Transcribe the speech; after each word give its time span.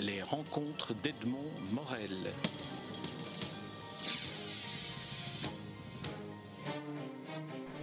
les 0.00 0.22
rencontres 0.22 0.94
d'Edmond 1.02 1.50
Morel. 1.72 2.16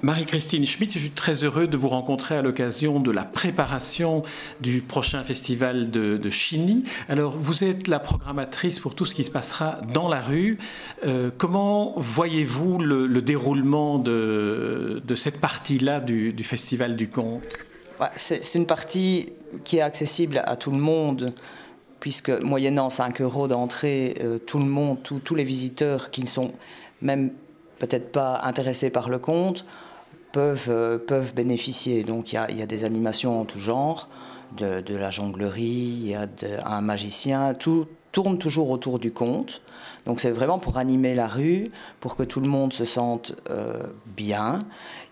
Marie-Christine 0.01 0.65
Schmitt, 0.65 0.93
je 0.93 0.99
suis 0.99 1.09
très 1.11 1.43
heureux 1.43 1.67
de 1.67 1.77
vous 1.77 1.89
rencontrer 1.89 2.35
à 2.35 2.41
l'occasion 2.41 2.99
de 2.99 3.11
la 3.11 3.23
préparation 3.23 4.23
du 4.61 4.81
prochain 4.81 5.21
festival 5.23 5.91
de, 5.91 6.17
de 6.17 6.29
Chigny. 6.29 6.85
Alors, 7.09 7.35
vous 7.37 7.63
êtes 7.63 7.87
la 7.87 7.99
programmatrice 7.99 8.79
pour 8.79 8.95
tout 8.95 9.05
ce 9.05 9.13
qui 9.13 9.23
se 9.23 9.31
passera 9.31 9.79
dans 9.93 10.07
la 10.07 10.21
rue. 10.21 10.57
Euh, 11.05 11.29
comment 11.37 11.93
voyez-vous 11.97 12.79
le, 12.79 13.05
le, 13.05 13.21
déroulement 13.21 13.99
de, 13.99 15.03
de 15.05 15.15
cette 15.15 15.39
partie-là 15.39 15.99
du, 15.99 16.33
du, 16.33 16.43
Festival 16.43 16.95
du 16.95 17.09
Conte? 17.09 17.43
Ouais, 17.99 18.07
C'est 18.15 18.55
une 18.55 18.67
partie 18.67 19.33
qui 19.63 19.77
est 19.77 19.81
accessible 19.81 20.41
à 20.45 20.55
tout 20.55 20.71
le 20.71 20.77
monde 20.77 21.33
puisque 22.07 22.29
moyennant 22.29 22.89
5 22.89 23.19
euros 23.19 23.49
d'entrée, 23.49 24.15
euh, 24.21 24.39
tout 24.39 24.59
le 24.59 24.65
monde, 24.65 24.99
tous 25.03 25.35
les 25.35 25.43
visiteurs 25.43 26.09
qui 26.09 26.21
ne 26.21 26.27
sont 26.27 26.53
même 27.01 27.33
peut-être 27.79 28.13
pas 28.13 28.39
intéressés 28.45 28.89
par 28.89 29.09
le 29.09 29.19
conte, 29.19 29.65
peuvent, 30.31 30.69
euh, 30.69 30.97
peuvent 30.97 31.33
bénéficier. 31.35 32.05
Donc 32.05 32.31
il 32.31 32.39
y 32.51 32.59
y 32.59 32.61
a, 32.61 32.65
des 32.65 32.85
animations 32.85 33.41
en 33.41 33.43
tout 33.43 33.59
genre, 33.59 34.07
de, 34.55 34.95
la 34.95 35.11
jonglerie, 35.11 35.97
il 36.01 36.07
y 36.07 36.15
a 36.15 36.27
un 36.65 36.79
magicien, 36.79 37.53
tout 37.53 37.87
tourne 38.13 38.37
toujours 38.37 38.69
autour 38.69 38.99
du 38.99 39.11
conte. 39.11 39.61
Donc 40.05 40.21
c'est 40.21 40.31
vraiment 40.31 40.59
pour 40.59 40.77
animer 40.77 41.13
la 41.13 41.27
rue, 41.27 41.65
pour 41.99 42.15
que 42.15 42.23
tout 42.23 42.39
le 42.39 42.47
monde 42.47 42.71
se 42.71 42.85
sente 42.85 43.33
euh, 43.49 43.83
bien. 44.15 44.59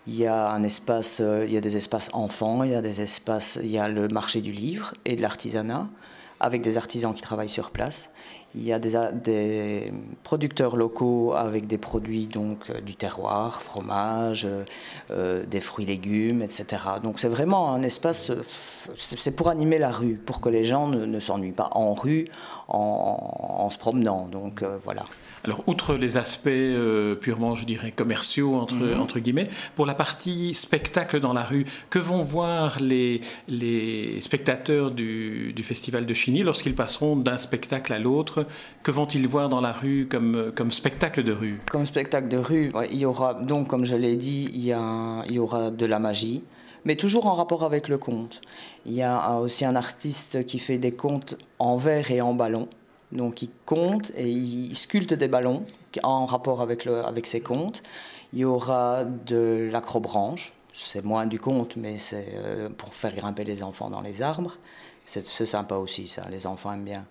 Il 0.07 0.15
y 0.15 0.27
a 0.27 0.49
un 0.49 0.63
espace, 0.63 1.21
il 1.21 1.51
y 1.51 1.57
a 1.57 1.61
des 1.61 1.75
espaces 1.75 2.09
enfants, 2.13 2.63
il 2.63 2.71
y 2.71 2.75
a 2.75 2.81
des 2.81 3.01
espaces, 3.01 3.59
il 3.61 3.69
y 3.69 3.79
a 3.79 3.89
le 3.89 4.07
marché 4.07 4.39
du 4.39 4.53
livre 4.53 4.93
et 5.03 5.17
de 5.17 5.21
l'artisanat 5.21 5.89
avec 6.39 6.61
des 6.61 6.77
artisans 6.77 7.13
qui 7.13 7.21
travaillent 7.21 7.49
sur 7.49 7.71
place. 7.71 8.09
Il 8.57 8.63
y 8.63 8.71
a 8.71 8.79
des, 8.79 8.93
des 9.13 9.91
producteurs 10.23 10.77
locaux 10.77 11.33
avec 11.33 11.67
des 11.67 11.77
produits 11.77 12.27
donc 12.27 12.69
euh, 12.69 12.79
du 12.79 12.95
terroir, 12.95 13.61
fromage, 13.61 14.47
euh, 15.11 15.45
des 15.45 15.59
fruits 15.59 15.85
légumes, 15.85 16.41
etc. 16.41 16.65
Donc 17.03 17.19
c'est 17.19 17.27
vraiment 17.27 17.73
un 17.73 17.81
espace, 17.83 18.31
c'est 18.43 19.35
pour 19.35 19.49
animer 19.49 19.77
la 19.77 19.91
rue, 19.91 20.15
pour 20.15 20.39
que 20.39 20.47
les 20.47 20.63
gens 20.63 20.87
ne, 20.87 21.05
ne 21.05 21.19
s'ennuient 21.19 21.51
pas 21.51 21.69
en 21.73 21.93
rue 21.93 22.25
en, 22.69 23.57
en, 23.59 23.69
se 23.69 23.77
promenant. 23.77 24.27
Donc 24.27 24.61
euh, 24.61 24.77
voilà. 24.83 25.03
Alors, 25.45 25.61
outre 25.67 25.93
les 25.93 26.17
aspects 26.17 26.47
euh, 26.47 27.13
purement, 27.13 27.53
je 27.53 27.65
dirais, 27.65 27.91
commerciaux, 27.91 28.55
entre, 28.55 28.73
mm 28.73 28.93
-hmm. 28.93 28.99
entre, 28.99 29.19
guillemets, 29.19 29.49
pour 29.75 29.85
la 29.85 29.93
partie 29.93 30.55
spectacle 30.55 31.19
dans 31.19 31.33
la 31.33 31.43
rue, 31.43 31.65
que 31.91 31.99
vont 31.99 32.23
voir 32.23 32.79
les, 32.79 33.21
les 33.47 34.19
spectateurs 34.21 34.89
du, 34.89 35.53
du, 35.53 35.63
Festival 35.63 36.05
de 36.05 36.13
Lorsqu'ils 36.27 36.75
passeront 36.75 37.15
d'un 37.15 37.37
spectacle 37.37 37.93
à 37.93 37.99
l'autre 37.99 38.47
Que 38.83 38.91
vont-ils 38.91 39.27
voir 39.27 39.49
dans 39.49 39.61
la 39.61 39.71
rue 39.71 40.07
comme, 40.09 40.71
spectacle 40.71 41.23
de 41.23 41.31
rue? 41.31 41.59
Comme 41.69 41.85
spectacle 41.85 42.27
de 42.27 42.37
rue, 42.37 42.71
il 42.91 42.97
y 42.97 43.05
aura, 43.05 43.35
donc, 43.35 43.67
comme 43.67 43.85
je 43.85 43.95
l'ai 43.95 44.15
dit, 44.15 44.49
il 44.53 44.63
y, 44.65 45.39
aura 45.39 45.71
de 45.71 45.85
la 45.85 45.99
magie 45.99 46.43
mais 46.87 46.95
toujours 46.95 47.25
en 47.25 47.33
rapport 47.33 47.63
avec 47.63 47.87
le 47.87 47.97
conte. 47.97 48.41
Il 48.85 48.93
y 48.93 49.01
a 49.01 49.39
aussi 49.39 49.65
un 49.65 49.75
artiste 49.75 50.45
qui 50.45 50.59
fait 50.59 50.77
des 50.77 50.91
contes 50.91 51.35
en 51.57 51.77
verre 51.77 52.11
et 52.11 52.21
en 52.21 52.35
ballon. 52.35 52.67
Donc 53.11 53.41
il 53.41 53.49
compte 53.65 54.11
et 54.15 54.29
il 54.29 54.75
sculpte 54.75 55.15
des 55.15 55.27
ballons 55.27 55.65
en 56.03 56.27
rapport 56.27 56.61
avec, 56.61 56.85
avec 56.85 57.25
ses 57.25 57.41
contes. 57.41 57.81
Il 58.33 58.39
y 58.39 58.45
aura 58.45 59.03
de 59.03 59.67
l'acrobranche, 59.71 60.53
c'est 60.73 61.03
moins 61.03 61.25
du 61.25 61.39
conte, 61.39 61.75
mais 61.75 61.97
c'est 61.97 62.27
euh, 62.35 62.69
pour 62.69 62.93
faire 62.93 63.15
grimper 63.15 63.45
les 63.45 63.63
enfants 63.63 63.89
dans 63.89 64.01
les 64.01 64.21
arbres. 64.21 64.57
C'est 65.05 65.45
sympa 65.45 65.75
aussi, 65.75 66.07
ça, 66.07 66.23
les 66.29 66.47
enfants 66.47 66.73
aiment 66.73 66.83
bien. 66.83 67.05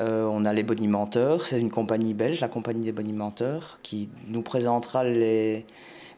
Euh, 0.00 0.28
on 0.30 0.44
a 0.44 0.52
les 0.52 0.62
bonimenteurs, 0.62 1.44
c'est 1.44 1.60
une 1.60 1.70
compagnie 1.70 2.14
belge, 2.14 2.40
la 2.40 2.48
compagnie 2.48 2.82
des 2.82 2.92
bonimenteurs, 2.92 3.78
qui 3.82 4.08
nous 4.26 4.42
présentera 4.42 5.04
les 5.04 5.64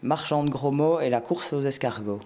marchands 0.02 0.44
de 0.44 0.50
gros 0.50 0.72
mots 0.72 0.98
et 1.00 1.10
la 1.10 1.20
course 1.20 1.52
aux 1.52 1.60
escargots. 1.60 2.20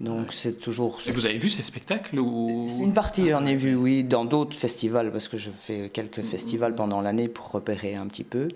Donc 0.00 0.18
ouais. 0.18 0.26
c'est 0.30 0.58
toujours. 0.58 0.98
Et 1.06 1.12
vous 1.12 1.26
avez 1.26 1.36
vu 1.36 1.50
ces 1.50 1.62
spectacles 1.62 2.18
ou... 2.18 2.66
Une 2.80 2.94
partie 2.94 3.28
j'en 3.28 3.44
ai 3.44 3.54
vu, 3.54 3.74
oui, 3.74 4.02
dans 4.02 4.24
d'autres 4.24 4.56
festivals 4.56 5.12
parce 5.12 5.28
que 5.28 5.36
je 5.36 5.50
fais 5.50 5.90
quelques 5.90 6.22
festivals 6.22 6.74
pendant 6.74 7.02
l'année 7.02 7.28
pour 7.28 7.50
repérer 7.50 7.94
un 7.96 8.06
petit 8.06 8.24
peu. 8.24 8.48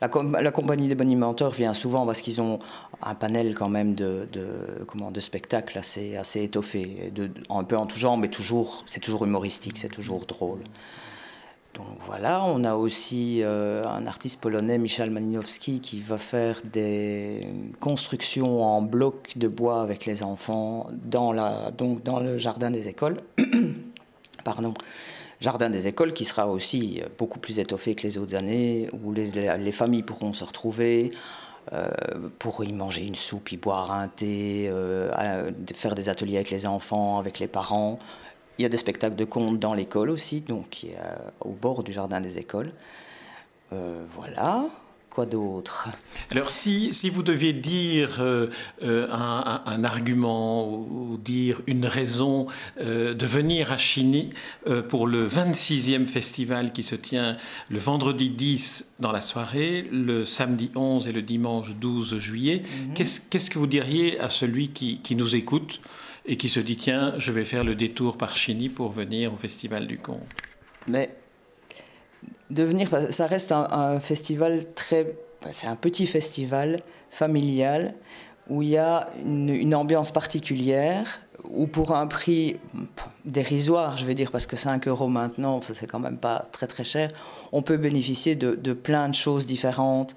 La, 0.00 0.08
com 0.08 0.36
la 0.40 0.50
compagnie 0.50 0.88
des 0.88 0.94
bonimenteurs 0.94 1.52
vient 1.52 1.74
souvent 1.74 2.06
parce 2.06 2.22
qu'ils 2.22 2.40
ont 2.40 2.58
un 3.02 3.14
panel 3.14 3.54
quand 3.54 3.68
même 3.68 3.94
de, 3.94 4.26
de 4.32 4.84
comment 4.86 5.10
de 5.10 5.20
spectacles 5.20 5.78
assez 5.78 6.16
assez 6.16 6.42
étoffé, 6.42 7.12
de, 7.14 7.30
un 7.50 7.64
peu 7.64 7.76
en 7.76 7.86
tout 7.86 7.98
genre, 7.98 8.16
mais 8.16 8.28
toujours 8.28 8.84
c'est 8.86 9.00
toujours 9.00 9.24
humoristique, 9.24 9.76
c'est 9.76 9.92
toujours 9.92 10.24
drôle. 10.24 10.60
Donc 11.76 11.98
voilà, 12.06 12.42
on 12.42 12.64
a 12.64 12.74
aussi 12.74 13.40
euh, 13.42 13.86
un 13.86 14.06
artiste 14.06 14.40
polonais, 14.40 14.78
Michal 14.78 15.10
Malinowski, 15.10 15.80
qui 15.80 16.00
va 16.00 16.16
faire 16.16 16.62
des 16.64 17.46
constructions 17.80 18.62
en 18.64 18.80
blocs 18.80 19.36
de 19.36 19.46
bois 19.46 19.82
avec 19.82 20.06
les 20.06 20.22
enfants 20.22 20.88
dans, 21.04 21.32
le 21.32 22.38
jardin 22.38 22.70
des 22.70 22.88
écoles. 22.88 23.18
Pardon. 24.44 24.72
Jardin 25.42 25.68
des 25.68 25.86
écoles 25.86 26.14
qui 26.14 26.24
sera 26.24 26.48
aussi 26.48 27.02
beaucoup 27.18 27.38
plus 27.38 27.58
étoffé 27.58 27.94
que 27.94 28.04
les 28.04 28.16
autres 28.16 28.34
années, 28.34 28.88
où 29.02 29.12
les, 29.12 29.30
les 29.58 29.72
familles 29.72 30.02
pourront 30.02 30.32
se 30.32 30.44
retrouver. 30.44 31.12
Euh, 31.72 31.88
pour 32.38 32.62
y 32.62 32.72
manger 32.72 33.04
une 33.04 33.16
soupe, 33.16 33.50
y 33.50 33.56
boire 33.56 33.90
un 33.90 34.06
thé, 34.06 34.68
euh, 34.70 35.10
faire 35.74 35.96
des 35.96 36.08
ateliers 36.08 36.36
avec 36.36 36.50
les 36.52 36.64
enfants, 36.64 37.18
avec 37.18 37.40
les 37.40 37.48
parents, 37.48 37.98
il 38.58 38.62
y 38.62 38.64
a 38.64 38.68
des 38.68 38.76
spectacles 38.76 39.16
de 39.16 39.24
contes 39.24 39.58
dans 39.58 39.74
l'école 39.74 40.10
aussi, 40.10 40.40
donc 40.40 40.70
qui 40.70 40.88
est 40.88 40.98
au 41.40 41.50
bord 41.50 41.82
du 41.82 41.92
jardin 41.92 42.20
des 42.20 42.38
écoles. 42.38 42.72
Euh, 43.72 44.04
voilà. 44.10 44.64
Quoi 45.16 45.24
d'autre? 45.24 45.88
Alors, 46.30 46.50
si, 46.50 46.92
si, 46.92 47.08
vous 47.08 47.22
deviez 47.22 47.54
dire 47.54 48.16
euh, 48.20 48.50
un, 48.82 49.62
un, 49.64 49.82
argument 49.82 50.70
ou 50.70 51.16
dire 51.16 51.62
une 51.66 51.86
raison 51.86 52.48
euh, 52.78 53.14
de 53.14 53.24
venir 53.24 53.72
à 53.72 53.78
Chigny 53.78 54.28
euh, 54.66 54.82
pour 54.82 55.06
le 55.06 55.26
26e 55.26 56.04
festival 56.04 56.70
qui 56.70 56.82
se 56.82 56.94
tient 56.96 57.38
le 57.70 57.78
vendredi 57.78 58.28
10 58.28 58.92
dans 59.00 59.10
la 59.10 59.22
soirée, 59.22 59.88
le 59.90 60.26
samedi 60.26 60.70
11 60.74 61.08
et 61.08 61.12
le 61.12 61.22
dimanche 61.22 61.74
12 61.76 62.18
juillet, 62.18 62.58
mm 62.62 62.92
-hmm. 62.92 62.94
qu'est-ce 63.30 63.48
qu 63.48 63.54
que 63.54 63.58
vous 63.58 63.66
diriez 63.66 64.20
à 64.20 64.28
celui 64.28 64.68
qui, 64.68 64.98
qui 65.02 65.16
nous 65.16 65.34
écoute? 65.34 65.80
Et 66.26 66.36
qui 66.36 66.48
se 66.48 66.60
dit 66.60 66.76
tiens, 66.76 67.14
je 67.16 67.32
vais 67.32 67.44
faire 67.44 67.64
le 67.64 67.74
détour 67.74 68.16
par 68.16 68.36
Chigny 68.36 68.68
pour 68.68 68.90
venir 68.90 69.32
au 69.32 69.36
Festival 69.36 69.86
du 69.86 69.98
Conte 69.98 70.20
Mais 70.86 71.10
devenir, 72.50 72.88
ça 73.10 73.26
reste 73.26 73.52
un, 73.52 74.00
festival 74.00 74.74
très. 74.74 75.14
C'est 75.50 75.68
un 75.68 75.76
petit 75.76 76.06
festival 76.06 76.80
familial 77.10 77.94
où 78.48 78.62
il 78.62 78.70
y 78.70 78.76
a 78.76 79.08
une, 79.24 79.74
ambiance 79.74 80.10
particulière, 80.10 81.20
où 81.44 81.66
pour 81.66 81.94
un 81.94 82.06
prix 82.06 82.56
dérisoire, 83.24 83.96
je 83.96 84.04
vais 84.04 84.14
dire, 84.14 84.30
parce 84.30 84.46
que 84.46 84.56
5 84.56 84.86
euros 84.88 85.08
maintenant, 85.08 85.60
c'est 85.60 85.86
quand 85.86 85.98
même 85.98 86.18
pas 86.18 86.48
très 86.52 86.66
très 86.66 86.84
cher, 86.84 87.10
on 87.52 87.62
peut 87.62 87.76
bénéficier 87.76 88.34
de, 88.36 88.54
de 88.54 88.72
plein 88.72 89.08
de 89.08 89.14
choses 89.14 89.46
différentes, 89.46 90.14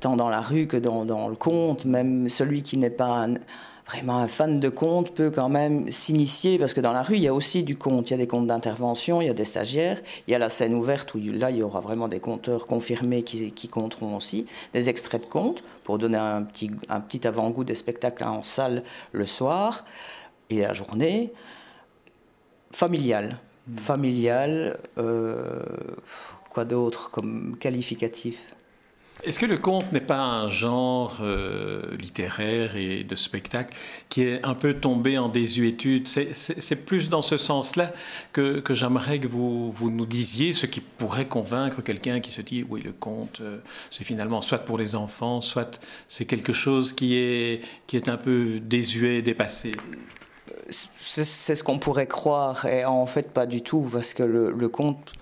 tant 0.00 0.16
dans 0.16 0.28
la 0.28 0.40
rue 0.40 0.66
que 0.66 0.76
dans, 0.76 1.04
dans 1.04 1.28
le 1.28 1.36
conte, 1.36 1.84
même 1.84 2.28
celui 2.28 2.62
qui 2.62 2.76
n'est 2.76 2.90
pas. 2.90 3.24
Un, 3.24 3.34
vraiment 3.86 4.18
un 4.18 4.28
fan 4.28 4.60
de 4.60 4.68
conte 4.68 5.12
peut 5.12 5.30
quand 5.30 5.48
même 5.48 5.90
s'initier, 5.90 6.58
parce 6.58 6.74
que 6.74 6.80
dans 6.80 6.92
la 6.92 7.02
rue, 7.02 7.16
il 7.16 7.22
y 7.22 7.28
a 7.28 7.34
aussi 7.34 7.62
du 7.62 7.76
conte. 7.76 8.10
Il 8.10 8.12
y 8.12 8.14
a 8.14 8.18
des 8.18 8.26
contes 8.26 8.46
d'intervention, 8.46 9.20
il 9.20 9.26
y 9.26 9.30
a 9.30 9.34
des 9.34 9.44
stagiaires, 9.44 10.00
il 10.26 10.32
y 10.32 10.34
a 10.34 10.38
la 10.38 10.48
scène 10.48 10.74
ouverte 10.74 11.14
où 11.14 11.18
là, 11.18 11.50
il 11.50 11.58
y 11.58 11.62
aura 11.62 11.80
vraiment 11.80 12.08
des 12.08 12.20
conteurs 12.20 12.66
confirmés 12.66 13.22
qui, 13.22 13.52
qui 13.52 13.68
compteront 13.68 14.16
aussi, 14.16 14.46
des 14.72 14.88
extraits 14.88 15.24
de 15.24 15.28
contes 15.28 15.62
pour 15.84 15.98
donner 15.98 16.18
un 16.18 16.42
petit, 16.42 16.70
un 16.88 17.00
petit 17.00 17.26
avant-goût 17.26 17.64
des 17.64 17.74
spectacles 17.74 18.24
en 18.24 18.42
salle 18.42 18.82
le 19.12 19.26
soir 19.26 19.84
et 20.50 20.60
la 20.60 20.72
journée. 20.72 21.32
Familial. 22.70 23.38
Mmh. 23.68 23.76
Familial. 23.76 24.78
Euh, 24.98 25.62
quoi 26.50 26.64
d'autre 26.64 27.10
comme 27.10 27.56
qualificatif? 27.58 28.54
Est-ce 29.24 29.38
que 29.38 29.46
le 29.46 29.56
conte 29.56 29.92
n'est 29.92 30.00
pas 30.00 30.18
un 30.18 30.48
genre 30.48 31.18
euh, 31.20 31.82
littéraire 32.00 32.74
et 32.76 33.04
de 33.04 33.14
spectacle 33.14 33.76
qui 34.08 34.22
est 34.22 34.44
un 34.44 34.54
peu 34.54 34.74
tombé 34.74 35.16
en 35.16 35.28
désuétude? 35.28 36.08
C'est 36.08 36.84
plus 36.84 37.08
dans 37.08 37.22
ce 37.22 37.36
sens-là 37.36 37.92
que, 38.32 38.58
que 38.58 38.74
j'aimerais 38.74 39.20
que 39.20 39.28
vous, 39.28 39.70
vous, 39.70 39.90
nous 39.90 40.06
disiez 40.06 40.52
ce 40.52 40.66
qui 40.66 40.80
pourrait 40.80 41.26
convaincre 41.26 41.82
quelqu'un 41.82 42.18
qui 42.18 42.32
se 42.32 42.40
dit 42.40 42.66
oui, 42.68 42.82
le 42.82 42.92
conte, 42.92 43.40
euh, 43.42 43.58
c'est 43.90 44.02
finalement 44.02 44.42
soit 44.42 44.58
pour 44.58 44.76
les 44.76 44.96
enfants, 44.96 45.40
soit 45.40 45.80
c'est 46.08 46.24
quelque 46.24 46.52
chose 46.52 46.92
qui 46.92 47.14
est, 47.14 47.60
qui 47.86 47.96
est 47.96 48.08
un 48.08 48.16
peu 48.16 48.58
désuet, 48.60 49.22
dépassé. 49.22 49.72
C'est 50.68 51.54
ce 51.54 51.62
qu'on 51.62 51.78
pourrait 51.78 52.06
croire, 52.08 52.64
et 52.66 52.84
en 52.84 53.06
fait 53.06 53.30
pas 53.32 53.46
du 53.46 53.62
tout, 53.62 53.88
parce 53.92 54.14
que 54.14 54.22
le, 54.22 54.50
le 54.50 54.68
conte 54.68 55.12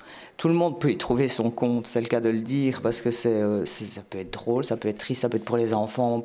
tout 0.40 0.48
le 0.48 0.54
monde 0.54 0.80
peut 0.80 0.90
y 0.90 0.96
trouver 0.96 1.28
son 1.28 1.50
compte, 1.50 1.86
c'est 1.86 2.00
le 2.00 2.06
cas 2.06 2.20
de 2.20 2.30
le 2.30 2.40
dire, 2.40 2.80
parce 2.80 3.02
que 3.02 3.10
c'est, 3.10 3.42
euh, 3.42 3.66
ça 3.66 4.00
peut 4.08 4.16
être 4.16 4.32
drôle, 4.32 4.64
ça 4.64 4.78
peut 4.78 4.88
être 4.88 4.96
triste, 4.96 5.20
ça 5.20 5.28
peut 5.28 5.36
être 5.36 5.44
pour 5.44 5.58
les 5.58 5.74
enfants. 5.74 6.24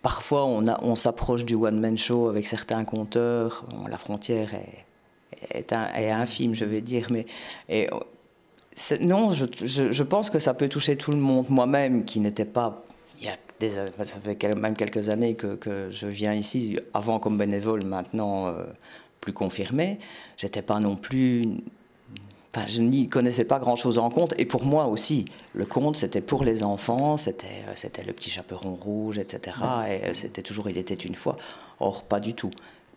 Parfois, 0.00 0.46
on, 0.46 0.68
a, 0.68 0.78
on 0.84 0.94
s'approche 0.94 1.44
du 1.44 1.56
one-man 1.56 1.98
show 1.98 2.28
avec 2.28 2.46
certains 2.46 2.84
conteurs, 2.84 3.66
la 3.90 3.98
frontière 3.98 4.50
est, 4.54 5.72
est, 5.72 6.10
infime, 6.12 6.54
je 6.54 6.64
vais 6.64 6.80
dire. 6.80 7.08
Mais 7.10 7.26
et, 7.68 7.90
non, 9.00 9.32
je, 9.32 10.02
pense 10.04 10.30
que 10.30 10.38
ça 10.38 10.54
peut 10.54 10.68
toucher 10.68 10.94
tout 10.94 11.10
le 11.10 11.16
monde. 11.16 11.46
Moi-même, 11.48 12.04
qui 12.04 12.20
n'était 12.20 12.44
pas. 12.44 12.84
Il 13.18 13.24
y 13.24 13.28
a 13.28 13.36
des, 13.58 13.70
ça 13.70 14.20
fait 14.22 14.54
même 14.54 14.76
quelques 14.76 15.08
années 15.08 15.34
que, 15.34 15.56
que, 15.56 15.90
je 15.90 16.06
viens 16.06 16.34
ici, 16.34 16.78
avant 16.94 17.18
comme 17.18 17.36
bénévole, 17.36 17.84
maintenant 17.84 18.46
euh, 18.46 18.66
plus 19.20 19.32
confirmé. 19.32 19.98
J'étais 20.36 20.62
pas 20.62 20.78
non 20.78 20.94
plus. 20.94 21.44
Enfin, 22.52 22.66
je 22.66 22.80
n'y 22.80 23.08
connaissais 23.08 23.44
pas 23.44 23.60
grand-chose 23.60 23.98
en 23.98 24.10
compte. 24.10 24.34
Et 24.36 24.44
pour 24.44 24.64
moi 24.64 24.86
aussi, 24.86 25.26
le 25.54 25.66
conte, 25.66 25.96
c'était 25.96 26.20
pour 26.20 26.42
les 26.42 26.64
enfants, 26.64 27.16
c'était, 27.16 27.46
euh, 27.68 27.72
c'était 27.76 28.02
le 28.02 28.12
petit 28.12 28.30
chaperon 28.30 28.74
rouge, 28.74 29.18
etc. 29.18 29.56
Et 29.88 30.04
euh, 30.04 30.14
c'était 30.14 30.42
toujours 30.42 30.68
Il 30.68 30.76
était 30.76 30.94
une 30.94 31.14
fois. 31.14 31.36
Or, 31.78 32.02
pas 32.02 32.18
du 32.18 32.34
tout. 32.34 32.50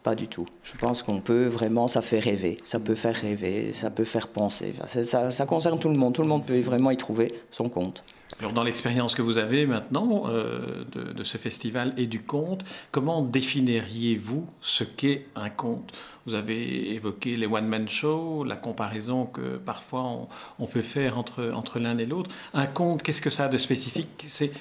Pas 0.04 0.16
du 0.16 0.28
tout. 0.28 0.46
Je 0.64 0.74
pense 0.76 1.02
qu'on 1.02 1.22
peut 1.22 1.48
vraiment, 1.48 1.88
ça 1.88 2.02
fait 2.02 2.20
rêver, 2.20 2.58
ça 2.66 2.82
peut 2.82 2.96
faire 2.96 3.16
rêver, 3.16 3.72
ça 3.72 3.90
peut 3.90 4.04
faire 4.04 4.28
penser. 4.28 4.74
ça, 4.86 5.32
ça, 5.32 5.46
concerne 5.46 5.80
tout 5.80 5.88
le 5.88 5.96
monde. 5.96 6.14
Tout 6.14 6.24
le 6.24 6.28
monde 6.28 6.46
peut 6.46 6.60
vraiment 6.60 6.92
y 6.92 6.98
trouver 6.98 7.34
son 7.52 7.70
compte. 7.70 8.04
Alors, 8.40 8.52
dans 8.52 8.64
l'expérience 8.64 9.16
que 9.16 9.22
vous 9.22 9.38
avez 9.38 9.66
maintenant 9.66 10.24
euh, 10.28 10.84
de, 10.92 11.14
de, 11.14 11.24
ce 11.24 11.38
festival 11.38 11.94
et 11.98 12.08
du 12.08 12.22
conte, 12.22 12.66
comment 12.92 13.22
définiriez-vous 13.22 14.46
ce 14.60 14.84
qu'est 14.84 15.28
un 15.36 15.50
conte? 15.50 15.94
Vous 16.26 16.36
avez 16.36 16.94
évoqué 16.94 17.36
les 17.36 17.46
one-man 17.46 17.88
shows, 17.88 18.44
la 18.44 18.58
comparaison 18.58 19.26
que 19.26 19.58
parfois 19.58 20.04
on, 20.04 20.28
on 20.60 20.66
peut 20.66 20.82
faire 20.82 21.18
entre, 21.18 21.52
entre 21.54 21.80
l'un 21.80 21.98
et 21.98 22.06
l'autre. 22.06 22.30
Un 22.54 22.66
conte, 22.66 23.04
qu'est-ce 23.04 23.22
que 23.22 23.30
ça 23.30 23.46
a 23.46 23.50
de 23.50 23.58
spécifique? 23.58 24.10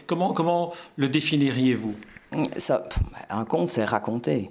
Comment, 0.06 0.32
comment 0.32 0.72
le 0.96 1.08
définiriez-vous? 1.08 1.96
Ça, 2.56 2.84
Un 3.30 3.44
conte, 3.44 3.70
c'est 3.70 3.84
raconter 3.84 4.50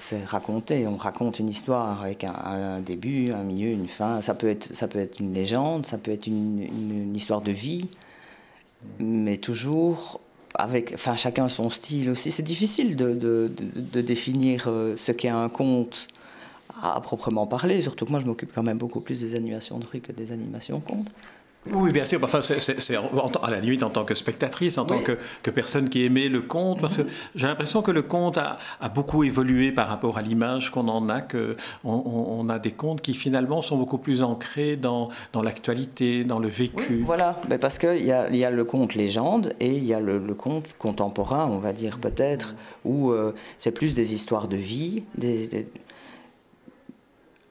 c'est 0.00 0.24
raconter. 0.24 0.86
On 0.86 0.96
raconte 0.96 1.38
une 1.38 1.48
histoire 1.48 2.02
avec 2.02 2.24
un, 2.24 2.80
début, 2.80 3.30
un 3.32 3.44
milieu, 3.44 3.68
une 3.68 3.86
fin. 3.86 4.20
Ça 4.22 4.34
peut 4.34 4.48
être, 4.48 4.74
ça 4.74 4.88
peut 4.88 4.98
être 4.98 5.20
une 5.20 5.34
légende, 5.34 5.84
ça 5.84 5.98
peut 5.98 6.10
être 6.10 6.26
une, 6.26 7.14
histoire 7.14 7.42
de 7.42 7.52
vie, 7.52 7.88
mais 8.98 9.36
toujours 9.36 10.20
avec, 10.54 10.92
enfin, 10.94 11.16
chacun 11.16 11.48
son 11.48 11.68
style 11.68 12.10
aussi. 12.10 12.30
C'est 12.30 12.42
difficile 12.42 12.96
de, 12.96 13.14
de, 13.14 13.52
de, 13.76 14.00
définir 14.00 14.64
euh, 14.66 14.96
ce 14.96 15.12
qu'est 15.12 15.28
un 15.28 15.48
conte 15.48 16.08
à, 16.82 17.00
proprement 17.00 17.46
parler, 17.46 17.80
surtout 17.80 18.06
que 18.06 18.10
moi 18.10 18.20
je 18.20 18.26
m'occupe 18.26 18.52
quand 18.54 18.62
même 18.62 18.78
beaucoup 18.78 19.00
plus 19.00 19.20
des 19.20 19.34
animations 19.34 19.78
de 19.78 19.86
rue 19.86 20.00
que 20.00 20.12
des 20.12 20.32
animations 20.32 20.80
contes. 20.80 21.08
Oui, 21.70 21.92
bien 21.92 22.06
sûr. 22.06 22.18
Enfin, 22.22 22.40
c'est 22.40 22.96
à 22.96 23.50
la 23.50 23.60
limite 23.60 23.82
en 23.82 23.90
tant 23.90 24.04
que 24.04 24.14
spectatrice, 24.14 24.78
en 24.78 24.86
tant 24.86 25.00
que, 25.00 25.18
que, 25.42 25.50
personne 25.50 25.90
qui 25.90 26.04
aimait 26.04 26.28
le 26.28 26.40
conte, 26.40 26.80
parce 26.80 26.96
que 26.96 27.02
j'ai 27.34 27.46
l'impression 27.46 27.82
que 27.82 27.90
le 27.90 28.00
conte 28.00 28.38
a, 28.38 28.58
a, 28.80 28.88
beaucoup 28.88 29.24
évolué 29.24 29.70
par 29.70 29.88
rapport 29.88 30.16
à 30.16 30.22
l'image 30.22 30.70
qu'on 30.70 30.88
en 30.88 31.10
a, 31.10 31.20
que 31.20 31.56
on, 31.84 32.48
a 32.48 32.58
des 32.58 32.70
contes 32.70 33.02
qui 33.02 33.12
finalement 33.12 33.60
sont 33.60 33.76
beaucoup 33.76 33.98
plus 33.98 34.22
ancrés 34.22 34.76
dans, 34.76 35.10
dans 35.34 35.42
l'actualité, 35.42 36.24
dans 36.24 36.38
le 36.38 36.48
vécu. 36.48 37.02
voilà, 37.04 37.36
Mais 37.50 37.58
parce 37.58 37.78
qu'il 37.78 38.04
y 38.04 38.12
a, 38.12 38.30
y 38.30 38.44
a 38.44 38.50
le 38.50 38.64
conte 38.64 38.94
légende 38.94 39.54
et 39.60 39.76
il 39.76 39.84
y 39.84 39.92
a 39.92 40.00
le, 40.00 40.18
conte 40.34 40.64
contemporain, 40.78 41.46
on 41.50 41.58
va 41.58 41.74
dire 41.74 41.98
peut-être, 41.98 42.54
où 42.86 43.10
euh, 43.10 43.34
c'est 43.58 43.72
plus 43.72 43.92
des 43.92 44.14
histoires 44.14 44.48
de 44.48 44.56
vie, 44.56 45.04
des 45.16 45.66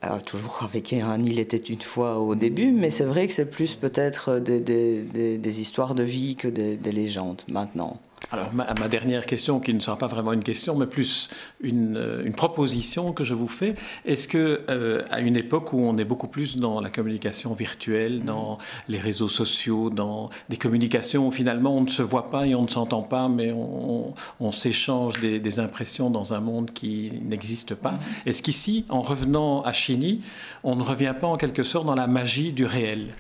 alors, 0.02 0.22
toujours 0.22 0.62
avec 0.64 0.94
un 0.94 1.22
Il 1.24 1.40
était 1.40 1.58
une 1.58 1.82
fois 1.82 2.20
au 2.20 2.34
début, 2.34 2.72
mais 2.72 2.90
c'est 2.90 3.04
vrai 3.04 3.28
que 3.28 3.34
c'est 3.34 3.50
plus 3.50 3.76
peut-être 3.76 4.40
des, 4.40 5.62
histoires 5.62 5.94
de 5.94 6.04
vie 6.04 6.36
que 6.38 6.48
des 6.48 6.92
légendes 6.92 7.42
maintenant. 7.50 8.00
Alors, 8.32 8.54
ma, 8.54 8.72
ma, 8.76 8.88
dernière 8.88 9.26
question, 9.26 9.60
qui 9.60 9.74
ne 9.74 9.80
sera 9.80 9.98
pas 9.98 10.08
vraiment 10.08 10.34
une 10.34 10.44
question, 10.44 10.76
mais 10.76 10.86
plus 10.86 11.30
une, 11.62 11.98
euh, 11.98 12.24
une 12.24 12.34
proposition 12.34 13.12
que 13.12 13.24
je 13.24 13.34
vous 13.34 13.48
fais, 13.48 13.74
est-ce 14.06 14.28
que 14.28 14.62
euh, 14.70 15.04
à 15.10 15.20
une 15.22 15.36
époque 15.36 15.74
où 15.74 15.80
on 15.80 15.98
est 15.98 16.06
beaucoup 16.06 16.28
plus 16.28 16.58
dans 16.58 16.80
la 16.80 16.92
communication 16.92 17.54
virtuelle, 17.54 18.24
dans 18.24 18.60
les 18.88 19.00
réseaux 19.00 19.30
sociaux, 19.30 19.90
dans 19.90 20.30
des 20.50 20.58
communications 20.58 21.28
où 21.28 21.32
finalement 21.32 21.76
on 21.76 21.82
ne 21.82 21.90
se 21.90 22.04
voit 22.04 22.30
pas 22.30 22.46
et 22.46 22.54
on 22.54 22.64
ne 22.64 22.68
s'entend 22.68 23.02
pas, 23.02 23.30
mais 23.30 23.52
on, 23.52 24.10
on, 24.10 24.14
on 24.40 24.52
s'échange 24.52 25.20
des, 25.20 25.40
des, 25.40 25.60
impressions 25.60 26.12
dans 26.12 26.34
un 26.34 26.40
monde 26.40 26.72
qui 26.72 27.12
n'existe 27.24 27.74
pas, 27.74 27.96
est-ce 28.28 28.44
qu'ici, 28.44 28.86
en 28.90 29.02
revenant 29.02 29.64
à 29.64 29.74
Chini, 29.74 30.22
on 30.64 30.76
ne 30.76 30.84
revient 30.84 31.16
pas 31.20 31.28
en 31.28 31.38
quelque 31.38 31.64
sorte 31.64 31.88
dans 31.88 31.96
la 31.96 32.08
magie 32.08 32.54
du 32.54 32.66
réel? 32.66 33.16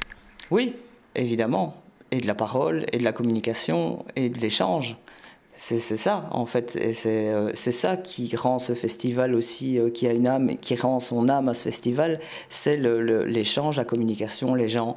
Oui, 0.51 0.75
évidemment 1.15 1.75
et 2.11 2.19
de 2.19 2.27
la 2.27 2.35
parole, 2.35 2.85
et 2.91 2.97
de 2.97 3.03
la 3.03 3.13
communication, 3.13 4.05
et 4.15 4.29
de 4.29 4.39
l'échange. 4.39 4.97
C'est 5.51 5.79
ça, 5.79 6.29
en 6.31 6.45
fait. 6.45 6.77
Et 6.77 6.93
c'est 6.93 7.33
euh, 7.33 7.53
ça 7.53 7.97
qui 7.97 8.33
rend 8.35 8.59
ce 8.59 8.73
festival 8.73 9.35
aussi, 9.35 9.77
euh, 9.77 9.89
qui 9.89 10.07
a 10.07 10.13
une 10.13 10.27
âme, 10.27 10.57
qui 10.57 10.75
rend 10.75 10.99
son 10.99 11.27
âme 11.27 11.49
à 11.49 11.53
ce 11.53 11.63
festival, 11.63 12.19
c'est 12.47 12.77
l'échange, 12.77 13.75
la 13.75 13.83
communication, 13.83 14.55
les 14.55 14.67
gens. 14.67 14.95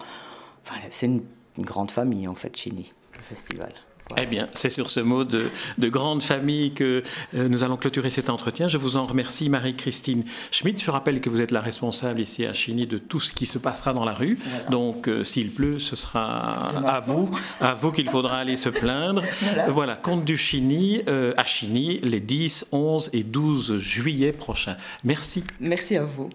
Enfin, 0.62 0.76
c'est 0.90 1.06
une, 1.06 1.22
grande 1.58 1.90
famille, 1.90 2.28
en 2.28 2.34
fait, 2.34 2.56
Chini, 2.56 2.92
le 3.16 3.22
festival. 3.22 3.72
Eh 4.18 4.26
bien, 4.26 4.48
c'est 4.54 4.68
sur 4.68 4.90
ce 4.90 5.00
mot 5.00 5.24
de, 5.24 5.50
de 5.78 5.88
grande 5.88 6.22
famille 6.22 6.72
que 6.72 7.02
euh, 7.34 7.48
nous 7.48 7.64
allons 7.64 7.76
clôturer 7.76 8.10
cet 8.10 8.28
entretien. 8.30 8.68
Je 8.68 8.78
vous 8.78 8.96
en 8.96 9.04
remercie, 9.06 9.48
Marie-Christine 9.48 10.24
Schmidt. 10.50 10.82
Je 10.82 10.90
rappelle 10.90 11.20
que 11.20 11.30
vous 11.30 11.40
êtes 11.40 11.50
la 11.50 11.60
responsable 11.60 12.20
ici 12.20 12.44
à 12.44 12.52
Chigny 12.52 12.86
de 12.86 12.98
tout 12.98 13.20
ce 13.20 13.32
qui 13.32 13.46
se 13.46 13.58
passera 13.58 13.92
dans 13.92 14.04
la 14.04 14.12
rue. 14.12 14.38
Voilà. 14.44 14.68
Donc, 14.68 15.08
euh, 15.08 15.24
s'il 15.24 15.50
pleut, 15.50 15.78
ce 15.78 15.96
sera 15.96 16.68
à 16.86 17.00
vous, 17.00 17.30
à 17.60 17.74
vous 17.74 17.92
qu'il 17.92 18.08
faudra 18.08 18.38
aller 18.38 18.56
se 18.56 18.68
plaindre. 18.68 19.22
Voilà, 19.42 19.70
voilà 19.70 19.96
Conte 19.96 20.24
du 20.24 20.36
Chigny 20.36 21.02
euh, 21.08 21.34
à 21.36 21.44
Chigny 21.44 22.00
les 22.02 22.20
10, 22.20 22.68
11 22.72 23.10
et 23.12 23.22
12 23.22 23.76
juillet 23.78 24.32
prochains. 24.32 24.76
Merci. 25.04 25.44
Merci 25.58 25.96
à 25.96 26.04
vous. 26.04 26.30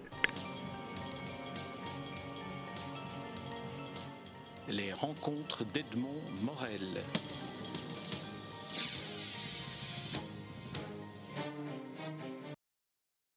Les 4.70 4.92
rencontres 4.92 5.64
d'Edmond 5.72 6.22
Morel. 6.42 7.02